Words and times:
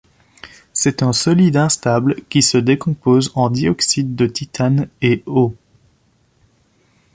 C'est 0.73 1.03
un 1.03 1.13
solide 1.13 1.57
instable 1.57 2.15
qui 2.27 2.41
se 2.41 2.57
décompose 2.57 3.31
en 3.35 3.51
dioxyde 3.51 4.15
de 4.15 4.25
titane 4.25 4.87
et 5.03 5.21
eau. 5.27 5.55